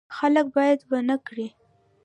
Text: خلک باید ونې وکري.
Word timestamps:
خلک 0.17 0.45
باید 0.55 0.79
ونې 0.89 1.15
وکري. 1.19 1.47